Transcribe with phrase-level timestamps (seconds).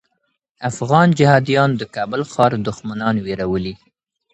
[0.69, 3.73] افغان جهاديان د کابل ښار دښمنان ویرولي.